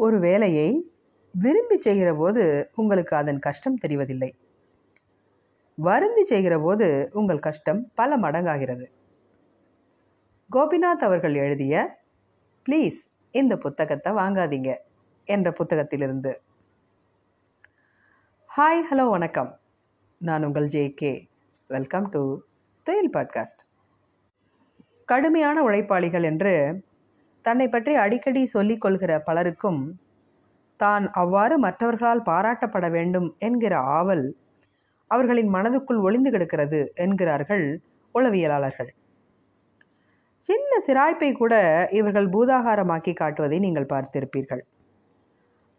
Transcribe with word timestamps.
ஒரு 0.00 0.18
வேலையை 0.18 0.68
விரும்பி 1.34 1.80
செய்கிற 1.80 2.14
போது 2.14 2.70
உங்களுக்கு 2.74 3.16
அதன் 3.16 3.38
கஷ்டம் 3.38 3.76
தெரிவதில்லை. 3.86 4.30
வருந்தி 5.74 6.24
செய்கிற 6.24 6.58
போது 6.58 7.10
உங்கள் 7.12 7.38
கஷ்டம் 7.38 7.90
பல 7.94 8.16
மடங்காகிறது. 8.16 8.86
கோபிநாத் 10.50 11.06
அவர்கள் 11.08 11.34
எழுதிய 11.34 12.02
ப்ளீஸ் 12.66 12.98
இந்த 13.30 13.56
புத்தகத்தை 13.56 14.12
வாங்காதீங்க 14.12 14.76
என்ற 15.24 15.50
புத்தகத்திலிருந்து. 15.50 16.32
ஹாய் 18.56 18.82
ஹலோ 18.90 19.10
வணக்கம். 19.10 19.60
நான் 20.18 20.44
உங்கள் 20.44 20.66
ஜே 20.66 20.94
கே. 20.94 21.28
வெல்கம் 21.66 22.08
டு 22.08 22.38
தொழில் 22.82 23.10
பாட்காஸ்ட் 23.10 23.62
கடுமையான 25.04 25.62
உழைப்பாளிகள் 25.62 26.22
என்று 26.22 26.54
தன்னை 27.44 27.66
பற்றி 27.68 27.92
அடிக்கடி 27.94 28.42
சொல்லிக் 28.54 28.82
கொள்கிற 28.84 29.12
பலருக்கும் 29.28 29.80
தான் 30.80 31.04
அவ்வாறு 31.22 31.54
மற்றவர்களால் 31.58 32.26
பாராட்டப்பட 32.28 32.86
வேண்டும் 32.90 33.28
என்கிற 33.38 33.74
ஆவல் 33.98 34.24
அவர்களின் 35.10 35.50
மனதுக்குள் 35.56 36.02
ஒளிந்து 36.06 36.30
கிடக்கிறது 36.30 36.80
என்கிறார்கள் 37.04 37.64
உளவியலாளர்கள். 38.14 38.90
சின்ன 40.48 40.70
சிராய்ப்பை 40.86 41.30
கூட 41.32 41.54
இவர்கள் 41.90 42.28
பூதாகாரமாக்கி 42.34 43.12
காட்டுவதை 43.14 43.58
நீங்கள் 43.58 43.90
பார்த்திருப்பீர்கள். 43.92 44.62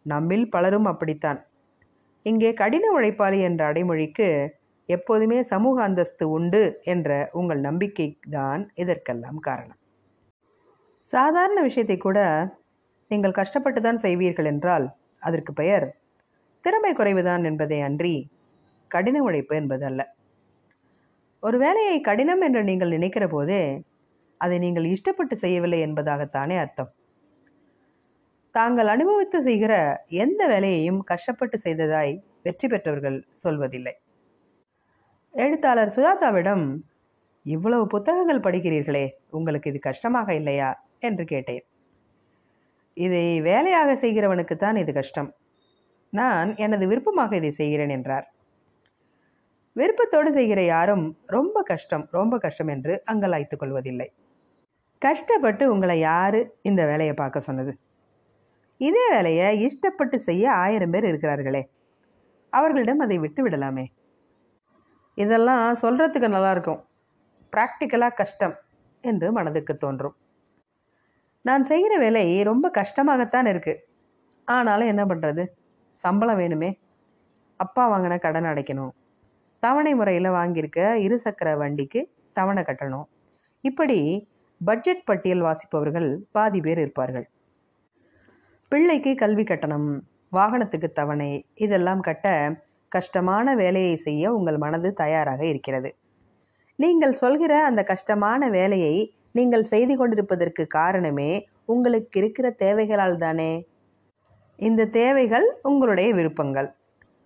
நம்மில் 0.06 0.48
பலரும் 0.50 0.90
அப்படித்தான். 0.92 1.40
இங்கே 2.26 2.52
கடின 2.54 2.86
உழைப்பாளி 2.98 3.40
என்ற 3.50 3.62
அடைமொழிக்கு 3.72 4.30
எப்போதுமே 4.90 5.40
சமூக 5.44 5.78
அந்தஸ்து 5.84 6.26
உண்டு 6.38 6.64
என்ற 6.86 7.10
உங்கள் 7.32 7.62
நம்பிக்கை 7.62 8.08
தான் 8.30 8.64
இதற்கெல்லாம் 8.76 9.40
காரணம். 9.50 9.81
சாதாரண 11.10 11.60
விஷயத்தை 11.68 11.98
கூட 11.98 12.20
நீங்கள் 13.12 13.38
கஷ்டப்பட்டு 13.40 13.80
தான் 13.82 14.04
செய்வீர்கள் 14.04 14.50
என்றால் 14.52 14.86
அதற்கு 15.22 15.52
பெயர் 15.54 15.86
திறமை 16.66 16.92
குறைவுதான் 16.94 17.44
என்பதை 17.50 17.80
அன்றி 17.88 18.16
கடின 18.92 19.18
உழைப்பு 19.28 19.54
என்பது 19.56 19.84
அல்ல. 19.90 20.02
ஒரு 21.44 21.58
வேலையை 21.58 21.98
கடினம் 22.02 22.44
என்று 22.48 22.62
நீங்கள் 22.64 22.94
நினைக்கிற 22.96 23.26
போதே 23.28 23.62
அதை 24.42 24.58
நீங்கள் 24.60 24.88
இஷ்டப்பட்டு 24.94 25.36
செய்யவில்லை 25.44 25.80
என்பதாகத்தானே 25.88 26.56
அர்த்தம். 26.64 26.92
தாங்கள் 28.56 28.90
அனுபவித்து 28.94 29.40
செய்கிற 29.42 29.74
எந்த 30.24 30.42
வேலையையும் 30.48 31.02
கஷ்டப்பட்டு 31.12 31.58
செய்ததாய் 31.66 32.14
வெற்றி 32.44 32.68
பெற்றவர்கள் 32.68 33.18
சொல்வதில்லை. 33.44 33.94
எழுத்தாளர் 35.34 35.94
சுஜாதாவிடம் 35.96 36.66
இவ்வளவு 37.46 37.86
புத்தகங்கள் 37.88 38.46
படிக்கிறீர்களே 38.48 39.06
உங்களுக்கு 39.30 39.70
இது 39.72 39.80
கஷ்டமாக 39.80 40.34
இல்லையா? 40.34 40.72
என்று 41.02 41.26
கேட்டேன். 41.26 41.64
இதை 42.94 43.42
வேலையாக 43.42 43.94
செய்கிறவனுக்குத்தான் 43.94 44.76
இது 44.76 44.94
கஷ்டம். 44.94 45.30
நான் 46.10 46.56
எனது 46.56 46.88
விருப்பமாக 46.88 47.36
இதை 47.36 47.50
செய்கிறேன் 47.50 47.90
என்றார். 47.90 48.26
விருப்பத்தோடு 49.76 50.32
செய்கிற 50.32 50.62
யாரும் 50.64 51.06
ரொம்ப 51.28 51.62
கஷ்டம் 51.62 52.08
ரொம்ப 52.12 52.38
கஷ்டம் 52.38 52.68
என்று 52.68 53.04
அங்கலாய்த்து 53.12 53.56
கொள்வதில்லை. 53.58 54.08
கஷ்டப்பட்டு 55.02 55.64
உங்களை 55.74 56.00
யார் 56.00 56.40
இந்த 56.62 56.86
வேலையை 56.86 57.14
பார்க்க 57.14 57.40
சொன்னது? 57.40 57.74
இதே 58.78 59.06
வேலையை 59.10 59.48
இஷ்டப்பட்டு 59.68 60.16
செய்ய 60.16 60.52
ஆயிரம் 60.54 60.90
பேர் 60.90 61.04
இருக்கிறார்களே. 61.04 61.62
அவர்களிடம் 62.50 63.00
அதை 63.00 63.18
விட்டு 63.20 63.42
விடலாமே. 63.48 63.86
இதெல்லாம் 65.18 65.66
சொல்கிறதுக்கு 65.82 66.30
நல்லாயிருக்கும் 66.36 66.82
ப்ராக்டிக்கலாக 67.54 68.14
கஷ்டம் 68.14 68.56
என்று 69.04 69.32
மனதுக்கு 69.32 69.78
தோன்றும். 69.78 70.16
நான் 71.46 71.64
செய்கிற 71.64 71.98
வேலை 71.98 72.44
ரொம்ப 72.44 72.72
கஷ்டமாகத்தான் 72.80 73.48
இருக்குது 73.54 73.82
ஆனாலும் 74.48 74.88
என்ன 74.88 75.04
பண்ணுறது 75.06 75.44
சம்பளம் 75.98 76.38
வேணுமே. 76.38 76.70
அப்பா 77.60 77.84
வாங்கின 77.92 78.18
கடன் 78.20 78.50
அடைக்கணும். 78.52 78.94
தவணை 79.60 79.96
முறையில் 79.96 80.30
வாங்கியிருக்க 80.30 80.80
இருசக்கர 81.06 81.50
வண்டிக்கு 81.58 82.02
தவணை 82.34 82.64
கட்டணும். 82.64 83.08
இப்படி 83.64 84.28
பட்ஜெட் 84.62 85.04
பட்டியல் 85.06 85.42
வாசிப்பவர்கள் 85.42 86.10
பாதி 86.32 86.62
பேர் 86.62 86.78
இருப்பார்கள். 86.78 87.28
பிள்ளைக்கு 88.72 89.16
கல்வி 89.16 89.44
கட்டணம் 89.44 89.90
வாகனத்துக்கு 90.36 90.90
தவணை 90.92 91.32
இதெல்லாம் 91.56 92.00
கட்ட 92.00 92.28
கஷ்டமான 92.92 93.56
வேலையை 93.56 93.96
செய்ய 93.96 94.34
உங்கள் 94.34 94.58
மனது 94.58 94.94
தயாராக 94.94 95.42
இருக்கிறது. 95.46 95.90
நீங்கள் 96.80 97.14
சொல்கிற 97.14 97.54
அந்த 97.70 97.82
கஷ்டமான 97.84 98.50
வேலையை 98.50 98.96
நீங்கள் 99.32 99.64
செய்து 99.64 99.94
கொண்டிருப்பதற்கு 99.98 100.64
காரணமே 100.80 101.32
உங்களுக்கு 101.66 102.18
இருக்கிற 102.22 102.48
தேவைகளால் 102.64 103.18
தானே. 103.18 103.52
இந்த 104.60 104.88
தேவைகள் 105.00 105.48
உங்களுடைய 105.62 106.10
விருப்பங்கள். 106.14 106.70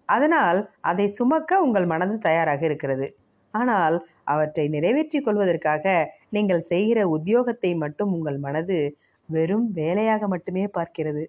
அதனால் 0.09 0.59
அதை 0.81 1.07
சுமக்க 1.09 1.61
உங்கள் 1.61 1.85
மனது 1.85 2.15
தயாராக 2.17 2.61
இருக்கிறது. 2.65 3.07
ஆனால் 3.53 3.95
அவற்றை 4.23 4.65
நிறைவேற்றிக் 4.67 5.25
கொள்வதற்காக 5.25 5.85
நீங்கள் 6.29 6.61
செய்கிற 6.61 6.99
உத்தியோகத்தை 7.17 7.71
மட்டும் 7.77 8.11
உங்கள் 8.11 8.39
மனது 8.39 8.77
வெறும் 9.29 9.67
வேலையாக 9.71 10.27
மட்டுமே 10.27 10.65
பார்க்கிறது. 10.77 11.23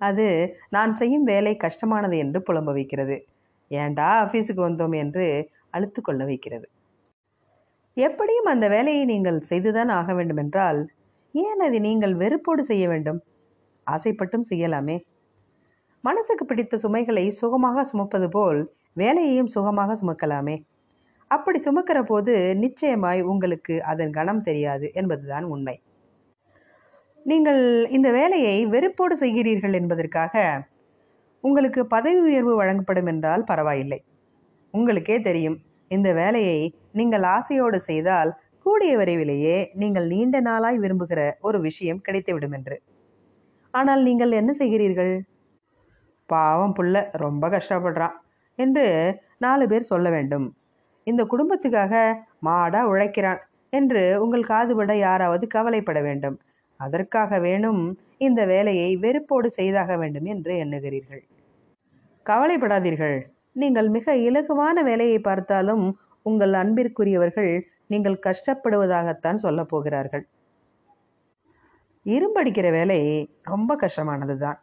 அது 0.00 0.26
நான் 0.70 0.92
செய்யும் 0.94 1.24
வேலை 1.24 1.54
கஷ்டமானது 1.56 2.16
என்று 2.18 2.38
புலம்ப 2.48 2.70
வைக்கிறது. 2.72 3.16
ஏண்டா 3.70 4.08
ஆஃபீஸுக்கு 4.24 4.62
வந்தோம் 4.68 4.96
என்று 5.02 5.26
அழுத்து 5.70 6.00
கொள்ள 6.02 6.22
வைக்கிறது. 6.24 6.66
எப்படியும் 7.96 8.44
அந்த 8.44 8.68
வேலையை 8.68 9.04
நீங்கள் 9.04 9.38
செய்துதான் 9.40 9.88
ஆக 9.88 10.14
வேண்டுமென்றால் 10.14 10.80
ஏன் 11.34 11.60
அதை 11.60 11.78
நீங்கள் 11.78 12.14
வெறுப்போடு 12.14 12.60
செய்ய 12.60 12.88
வேண்டும்? 12.88 13.18
ஆசைப்பட்டும் 13.86 14.48
செய்யலாமே. 14.50 14.96
மனசுக்கு 16.00 16.44
பிடித்த 16.44 16.76
சுமைகளை 16.76 17.30
சுகமாக 17.30 17.84
சுமப்பது 17.84 18.28
போல் 18.28 18.60
வேலையையும் 18.92 19.46
சுகமாக 19.46 19.96
சுமக்கலாமே. 20.00 20.56
அப்படி 21.26 21.58
சுமக்கிற 21.64 22.02
போது 22.02 22.54
நிச்சயமாய் 22.54 23.20
உங்களுக்கு 23.22 23.82
அதன் 23.82 24.10
கணம் 24.10 24.42
தெரியாது 24.42 24.90
என்பதுதான் 24.92 25.44
உண்மை. 25.44 25.76
நீங்கள் 27.26 27.86
இந்த 27.90 28.10
வேலையை 28.10 28.66
வெறுப்போடு 28.66 29.16
செய்கிறீர்கள் 29.16 29.72
என்பதற்காக 29.72 30.64
உங்களுக்கு 31.40 31.86
பதவி 31.86 32.20
உயர்வு 32.20 32.54
வழங்கப்படும் 32.56 33.06
என்றால் 33.06 33.44
பரவாயில்லை. 33.44 34.00
உங்களுக்கே 34.74 35.20
தெரியும். 35.20 35.58
இந்த 35.96 36.08
வேலையை 36.12 36.58
நீங்கள் 36.92 37.24
ஆசையோடு 37.36 37.78
செய்தால் 37.80 38.30
கூடிய 38.66 38.92
விரைவிலேயே 38.98 39.56
நீங்கள் 39.74 40.06
நீண்ட 40.06 40.36
நாளாய் 40.40 40.78
விரும்புகிற 40.78 41.20
ஒரு 41.40 41.58
விஷயம் 41.60 42.02
கிடைத்துவிடும் 42.08 42.54
என்று. 42.58 42.76
ஆனால் 43.70 44.02
நீங்கள் 44.02 44.32
என்ன 44.32 44.52
செய்கிறீர்கள்? 44.58 45.14
பாவம் 46.28 46.74
புள்ள 46.78 46.96
ரொம்ப 47.12 47.48
கஷ்டப்படுறான் 47.48 48.16
என்று 48.58 48.86
நாலு 49.38 49.64
பேர் 49.66 49.90
சொல்ல 49.92 50.06
வேண்டும். 50.10 50.46
இந்த 51.06 51.22
குடும்பத்துக்காக 51.24 51.94
மாடா 52.48 52.82
உழைக்கிறான் 52.92 53.40
என்று 53.70 54.02
உங்கள் 54.24 54.48
காதுபட 54.52 54.92
யாராவது 54.98 55.44
கவலைப்பட 55.46 56.00
வேண்டும். 56.00 56.36
அதற்காக 56.80 57.38
வேணும் 57.38 57.82
இந்த 58.18 58.40
வேலையை 58.46 58.88
வெறுப்போடு 58.96 59.48
செய்தாக 59.58 59.96
வேண்டும் 59.96 60.26
என்று 60.34 60.52
எண்ணுகிறீர்கள். 60.64 61.22
கவலைப்படாதீர்கள். 62.26 63.18
நீங்கள் 63.56 63.88
மிக 63.88 64.16
இலகுவான 64.16 64.82
வேலையை 64.82 65.18
பார்த்தாலும் 65.20 65.98
உங்கள் 66.22 66.52
அன்பிற்குரியவர்கள் 66.52 67.52
நீங்கள் 67.86 68.22
கஷ்டப்படுவதாகத்தான் 68.26 69.34
சொல்லப் 69.34 69.68
போகிறார்கள். 69.68 70.24
இரும்படிக்கிற 72.06 72.70
வேலை 72.70 73.00
ரொம்ப 73.42 73.76
கஷ்டமானது 73.76 74.38
தான் 74.38 74.58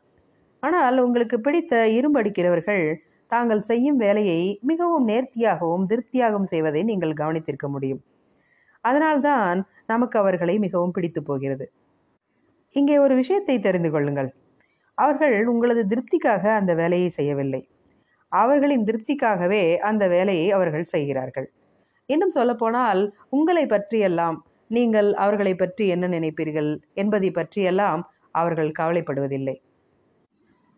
ஆனால் 0.63 0.97
உங்களுக்கு 0.99 1.39
பிடித்த 1.39 1.73
இரும்படிக்கிறவர்கள் 1.87 2.83
தாங்கள் 3.27 3.59
செய்யும் 3.59 3.97
வேலையை 3.97 4.59
மிகவும் 4.61 5.05
நேர்த்தியாகவும் 5.07 5.85
திருப்தியாகவும் 5.91 6.43
செய்வதை 6.43 6.83
நீங்கள் 6.83 7.13
கவனித்திருக்க 7.13 7.67
முடியும். 7.69 8.01
அதனால்தான் 8.81 9.59
நமக்கு 9.85 10.19
அவர்களை 10.19 10.55
மிகவும் 10.59 10.91
பிடித்து 10.91 11.23
போகிறது. 11.23 11.65
இங்கே 12.75 12.97
ஒரு 12.97 13.15
விஷயத்தை 13.15 13.59
தெரிந்து 13.59 13.91
கொள்ளுங்கள். 13.91 14.29
அவர்கள் 14.97 15.47
உங்களது 15.47 15.83
திருப்திக்காக 15.85 16.43
அந்த 16.59 16.73
வேலையை 16.73 17.09
செய்யவில்லை. 17.09 17.68
அவர்களின் 18.31 18.85
திருப்திக்காகவே 18.85 19.77
அந்த 19.77 20.07
வேலையை 20.07 20.51
அவர்கள் 20.51 20.83
செய்கிறார்கள். 20.83 21.47
இன்னும் 22.05 22.29
சொல்லப்போனால் 22.29 23.13
உங்களை 23.29 23.65
பற்றியெல்லாம் 23.65 24.37
நீங்கள் 24.67 25.13
அவர்களை 25.13 25.55
பற்றி 25.55 25.87
என்ன 25.87 26.07
நினைப்பீர்கள் 26.07 26.81
என்பதை 26.93 27.31
பற்றியெல்லாம் 27.31 28.01
அவர்கள் 28.31 28.71
கவலைப்படுவதில்லை. 28.71 29.61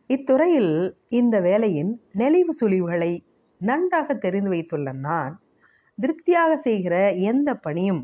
இத்துறையில் 0.09 0.73
இந்த 1.09 1.41
வேலையின் 1.41 1.91
நெளிவு 2.11 2.53
சுழிவுகளை 2.61 3.11
நன்றாக 3.57 4.13
தெரிந்து 4.15 4.49
வைத்துள்ள 4.49 4.91
நான் 4.91 5.39
திருப்தியாக 5.97 6.51
செய்கிற 6.57 6.95
எந்த 7.13 7.55
பணியும் 7.55 8.01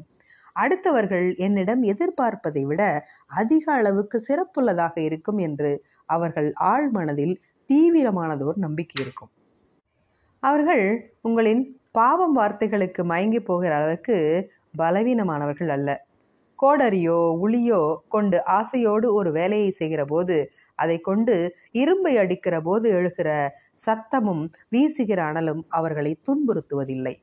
அடுத்தவர்கள் 0.55 1.35
என்னிடம் 1.35 1.83
எதிர்பார்ப்பதை 1.83 2.63
விட 2.65 2.81
அதிக 3.27 3.71
அளவுக்கு 3.71 4.21
சிறப்புள்ளதாக 4.27 4.95
இருக்கும் 4.97 5.37
என்று 5.37 5.71
அவர்கள் 6.05 6.53
ஆழ்மனதில் 6.53 7.35
தீவிரமானதோர் 7.69 8.57
நம்பிக்கை 8.57 9.03
இருக்கும். 9.05 9.31
அவர்கள் 10.43 10.83
உங்களின் 11.21 11.61
பாவம் 11.91 12.35
வார்த்தைகளுக்கு 12.37 13.01
மயங்கி 13.03 13.39
போகிற 13.41 13.71
அளவுக்கு 13.77 14.17
பலவீனமானவர்கள் 14.73 15.71
அல்ல. 15.75 15.89
கோடரியோ 16.59 17.17
உளியோ 17.45 17.81
கொண்டு 18.07 18.37
ஆசையோடு 18.57 19.07
ஒரு 19.13 19.29
வேலையை 19.31 19.71
செய்கிற 19.71 20.01
போது 20.05 20.37
அதை 20.79 20.97
கொண்டு 21.01 21.35
இரும்பை 21.73 22.13
அடிக்கிற 22.17 22.55
போது 22.61 22.87
எழுகிற 22.91 23.29
சத்தமும் 23.87 24.43
வீசுகிற 24.69 25.21
அனலும் 25.29 25.63
அவர்களை 25.79 26.13
துன்புறுத்துவதில்லை. 26.27 27.15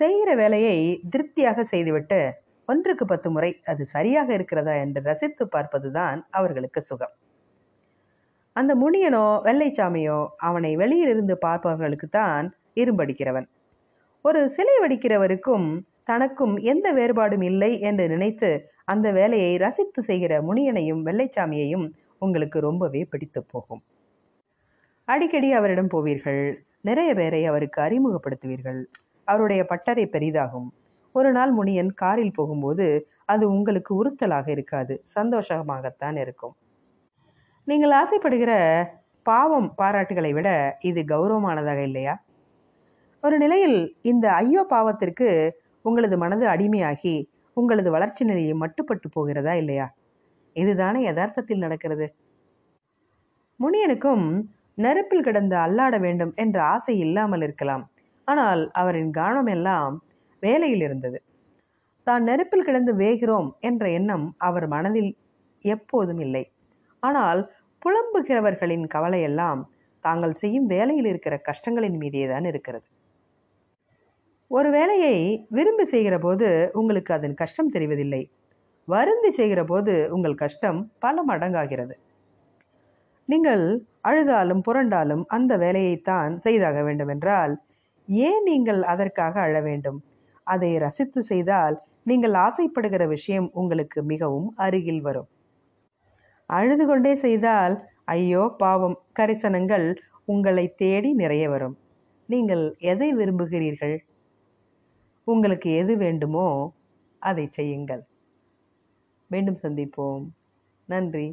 செய்கிற 0.00 0.30
வேலையை 0.36 0.76
திருப்தியாக 1.10 1.64
செய்துவிட்டு 1.72 2.20
ஒன்றுக்கு 2.68 3.04
பத்து 3.06 3.28
முறை 3.30 3.50
அது 3.64 3.82
சரியாக 3.86 4.28
இருக்கிறதா 4.34 4.74
என்று 4.84 5.00
ரசித்து 5.02 5.44
பார்ப்பதுதான் 5.54 6.20
அவர்களுக்கு 6.30 6.80
சுகம். 6.82 7.14
அந்த 8.58 8.72
முனியனோ 8.74 9.24
வெள்ளைச்சாமியோ 9.44 10.18
அவனை 10.38 10.76
வெளியிலிருந்து 10.76 11.34
பார்ப்பவர்களுக்குத்தான் 11.46 12.46
இரும்படிக்கிறவன். 12.74 13.46
ஒரு 14.24 14.40
சிலை 14.48 14.74
வடிக்கிறவருக்கும் 14.82 15.66
தனக்கும் 16.04 16.54
எந்த 16.62 16.86
வேறுபாடும் 16.92 17.44
இல்லை 17.44 17.80
என்று 17.80 18.04
நினைத்து 18.08 18.50
அந்த 18.84 19.06
வேலையை 19.12 19.56
ரசித்து 19.56 20.02
செய்கிற 20.02 20.32
முனியனையும் 20.42 21.02
வெள்ளைச்சாமியையும் 21.04 21.86
உங்களுக்கு 22.18 22.58
ரொம்பவே 22.60 23.02
பிடித்து 23.04 23.40
போகும். 23.44 23.82
அடிக்கடி 25.08 25.52
அவரிடம் 25.52 25.90
போவீர்கள். 25.90 26.42
நிறைய 26.80 27.14
பேரை 27.14 27.42
அவருக்கு 27.46 27.78
அறிமுகப்படுத்துவீர்கள். 27.82 28.80
அவருடைய 29.28 29.62
பட்டறை 29.66 30.04
பெரிதாகும். 30.06 30.68
ஒரு 31.14 31.30
நாள் 31.32 31.52
முனியன் 31.52 31.92
காரில் 31.94 32.36
போகும்போது 32.36 32.86
அது 33.24 33.44
உங்களுக்கு 33.50 33.92
உறுத்தலாக 34.00 34.48
இருக்காது. 34.50 34.94
சந்தோஷமாகத்தான் 35.14 36.18
இருக்கும். 36.20 36.54
நீங்கள் 37.68 37.92
ஆசைப்படுகிற 38.00 38.52
பாவம் 39.26 39.66
பாராட்டுகளை 39.80 40.30
விட 40.36 40.48
இது 40.82 41.00
கௌரவமானதாக 41.10 41.80
இல்லையா? 41.88 42.14
ஒரு 43.22 43.36
நிலையில் 43.38 43.78
இந்த 44.02 44.26
ஐயோ 44.42 44.62
பாவத்திற்கு 44.72 45.28
உங்களது 45.84 46.16
மனது 46.22 46.44
அடிமையாகி 46.46 47.14
உங்களது 47.56 47.90
வளர்ச்சி 47.96 48.24
நிலையை 48.24 48.54
மட்டுப்பட்டு 48.62 49.08
போகிறதா 49.16 49.54
இல்லையா? 49.62 49.86
இதுதானே 50.56 51.00
யதார்த்தத்தில் 51.08 51.64
நடக்கிறது. 51.64 52.06
முனியனுக்கும் 53.60 54.26
நெருப்பில் 54.84 55.26
கிடந்து 55.28 55.56
அல்லாட 55.66 55.94
வேண்டும் 56.06 56.32
என்ற 56.44 56.58
ஆசை 56.74 56.94
இல்லாமல் 57.04 57.44
இருக்கலாம். 57.46 57.84
ஆனால் 58.28 58.62
அவரின் 58.80 59.10
கவனம் 59.20 59.50
எல்லாம் 59.56 59.94
வேலையில் 60.42 60.84
இருந்தது. 60.88 61.18
தான் 62.06 62.22
நெருப்பில் 62.22 62.68
கிடந்து 62.68 62.92
வேகிறோம் 63.04 63.48
என்ற 63.60 63.84
எண்ணம் 63.98 64.26
அவர் 64.48 64.68
மனதில் 64.76 65.10
எப்போதும் 65.64 66.22
இல்லை. 66.26 66.44
ஆனால் 67.02 67.40
புலம்புகிறவர்களின் 67.82 68.86
கவலையெல்லாம் 68.86 69.60
தாங்கள் 70.04 70.32
செய்யும் 70.32 70.66
வேலையில் 70.66 71.04
இருக்கிற 71.04 71.34
கஷ்டங்களின் 71.38 71.98
மீதே 72.02 72.24
தான் 72.26 72.44
இருக்கிறது. 72.44 72.86
ஒரு 74.50 74.68
வேலையை 74.70 75.46
விரும்பி 75.50 75.84
செய்கிற 75.84 76.18
போது 76.18 76.48
உங்களுக்கு 76.74 77.10
அதன் 77.14 77.34
கஷ்டம் 77.34 77.72
தெரிவதில்லை. 77.74 78.22
வருந்தி 78.88 79.30
செய்கிற 79.30 79.60
போது 79.64 79.94
உங்கள் 80.10 80.34
கஷ்டம் 80.34 80.78
பல 80.98 81.24
மடங்காகிறது. 81.30 81.94
நீங்கள் 83.28 83.64
அழுதாலும் 84.00 84.62
புரண்டாலும் 84.68 85.24
அந்த 85.26 85.52
வேலையைத்தான் 85.56 86.36
செய்தாக 86.36 86.82
வேண்டுமென்றால் 86.82 87.54
ஏன் 88.08 88.42
நீங்கள் 88.42 88.80
அதற்காக 88.82 89.34
அழ 89.40 89.56
வேண்டும்? 89.60 89.98
அதை 90.46 90.70
ரசித்து 90.78 91.22
செய்தால் 91.22 91.76
நீங்கள் 92.02 92.34
ஆசைப்படுகிற 92.46 93.06
விஷயம் 93.06 93.48
உங்களுக்கு 93.52 94.02
மிகவும் 94.02 94.48
அருகில் 94.56 95.00
வரும். 95.00 95.28
அழுது 96.50 96.86
கொண்டே 96.86 97.14
செய்தால் 97.14 97.74
ஐயோ 98.04 98.54
பாவம் 98.58 98.96
கரிசனங்கள் 99.18 99.86
உங்களை 100.24 100.64
தேடி 100.74 101.10
நிறைய 101.12 101.44
வரும். 101.50 101.76
நீங்கள் 102.28 102.64
எதை 102.92 103.08
விரும்புகிறீர்கள்? 103.14 103.96
உங்களுக்கு 105.24 105.70
எது 105.72 105.96
வேண்டுமோ 105.96 106.48
அதை 107.22 107.48
செய்யுங்கள். 107.50 108.02
மீண்டும் 109.30 109.58
சந்திப்போம். 109.62 110.24
நன்றி. 110.88 111.26